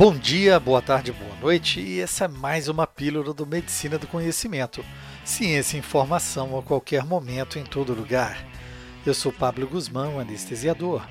[0.00, 4.06] Bom dia, boa tarde, boa noite, e essa é mais uma pílula do Medicina do
[4.06, 4.82] Conhecimento.
[5.26, 8.42] Ciência e informação a qualquer momento, em todo lugar.
[9.04, 11.06] Eu sou Pablo Guzmão, anestesiador,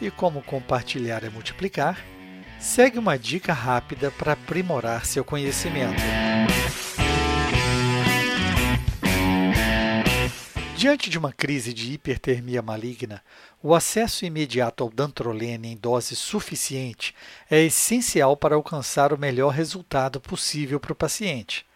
[0.00, 1.98] e como compartilhar é multiplicar,
[2.60, 6.00] segue uma dica rápida para aprimorar seu conhecimento.
[10.78, 13.20] Diante de uma crise de hipertermia maligna,
[13.60, 17.16] o acesso imediato ao dantrolene em dose suficiente
[17.50, 21.66] é essencial para alcançar o melhor resultado possível para o paciente.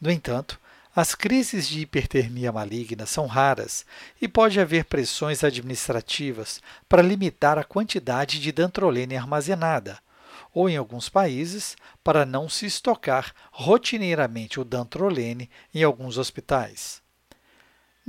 [0.00, 0.58] No entanto,
[0.96, 3.86] as crises de hipertermia maligna são raras
[4.20, 10.00] e pode haver pressões administrativas para limitar a quantidade de dantrolene armazenada,
[10.52, 17.00] ou, em alguns países, para não se estocar rotineiramente o dantrolene em alguns hospitais.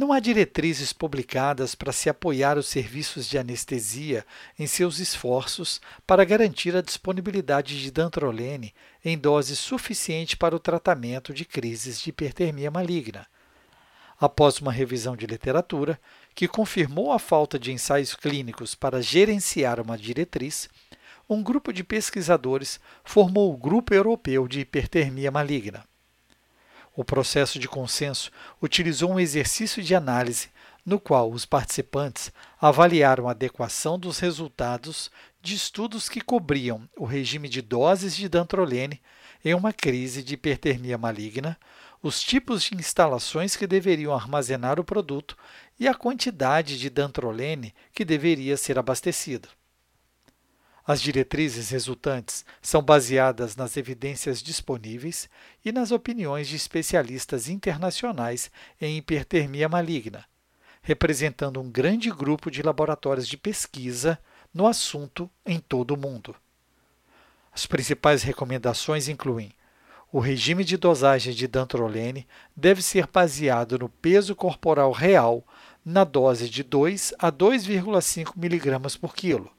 [0.02, 4.26] Não há diretrizes publicadas para se apoiar os serviços de anestesia
[4.58, 8.74] em seus esforços para garantir a disponibilidade de dantrolene
[9.06, 13.28] em dose suficiente para o tratamento de crises de hipertermia maligna.
[14.20, 16.02] Após uma revisão de literatura,
[16.34, 20.68] que confirmou a falta de ensaios clínicos para gerenciar uma diretriz,
[21.30, 25.91] um grupo de pesquisadores formou o Grupo Europeu de Hipertermia Maligna.
[26.96, 30.50] O processo de consenso utilizou um exercício de análise
[30.86, 35.10] no qual os participantes avaliaram a adequação dos resultados
[35.42, 39.02] de estudos que cobriam o regime de doses de dantrolene
[39.44, 41.58] em uma crise de hipertermia maligna,
[42.02, 45.38] os tipos de instalações que deveriam armazenar o produto
[45.80, 49.48] e a quantidade de dantrolene que deveria ser abastecida.
[50.86, 55.30] As diretrizes resultantes são baseadas nas evidências disponíveis
[55.64, 60.26] e nas opiniões de especialistas internacionais em hipertermia maligna,
[60.82, 64.18] representando um grande grupo de laboratórios de pesquisa
[64.52, 66.36] no assunto em todo o mundo.
[67.52, 69.52] As principais recomendações incluem
[70.12, 75.46] o regime de dosagem de dantrolene deve ser baseado no peso corporal real
[75.86, 79.50] na dose de 2 a 2,5 mg por quilo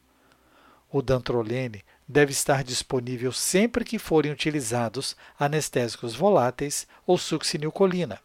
[0.92, 8.20] o dantrolene deve estar disponível sempre que forem utilizados anestésicos voláteis ou succinilcolina.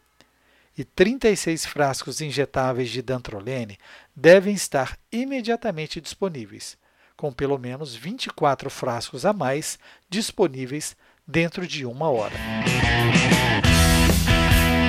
[0.77, 3.77] E 36 frascos injetáveis de dantrolene
[4.15, 6.77] devem estar imediatamente disponíveis,
[7.15, 9.79] com pelo menos 24 frascos a mais
[10.09, 10.95] disponíveis
[11.25, 12.35] dentro de uma hora.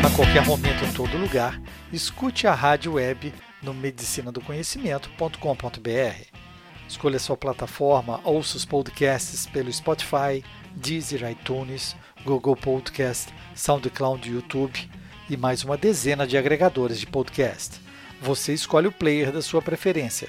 [0.04, 1.58] A qualquer momento, em todo lugar,
[1.92, 6.47] escute a rádio web no medicinadoconhecimento.com.br.
[6.88, 10.42] Escolha sua plataforma, ouça os podcasts pelo Spotify,
[10.74, 11.94] Deezer, iTunes,
[12.24, 14.90] Google Podcast, SoundCloud, YouTube
[15.28, 17.78] e mais uma dezena de agregadores de podcast.
[18.22, 20.28] Você escolhe o player da sua preferência.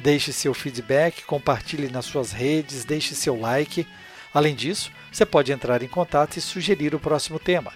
[0.00, 3.86] Deixe seu feedback, compartilhe nas suas redes, deixe seu like.
[4.34, 7.72] Além disso, você pode entrar em contato e sugerir o próximo tema.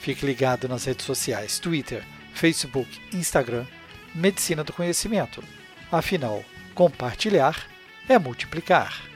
[0.00, 2.02] Fique ligado nas redes sociais Twitter,
[2.32, 3.66] Facebook, Instagram,
[4.14, 5.44] Medicina do Conhecimento.
[5.92, 6.42] Afinal,
[6.74, 7.66] Compartilhar
[8.08, 9.11] é multiplicar.